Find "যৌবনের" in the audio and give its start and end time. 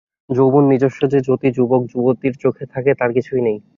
0.29-0.69